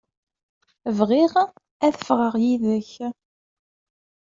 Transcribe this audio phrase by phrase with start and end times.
[0.97, 1.33] Bɣiɣ
[1.85, 2.91] ad ffɣeɣ yid-k.